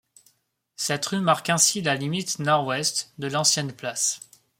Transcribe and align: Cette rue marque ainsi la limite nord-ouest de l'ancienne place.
Cette 0.77 1.05
rue 1.05 1.19
marque 1.21 1.51
ainsi 1.51 1.83
la 1.83 1.93
limite 1.93 2.39
nord-ouest 2.39 3.13
de 3.19 3.27
l'ancienne 3.27 3.71
place. 3.71 4.19